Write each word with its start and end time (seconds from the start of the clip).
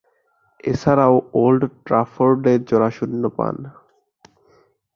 এছাড়াও, 0.63 1.15
ওল্ড 1.41 1.61
ট্রাফোর্ডে 1.85 2.53
জোড়া 2.67 2.89
শূন্য 2.97 3.23
পান। 3.37 3.55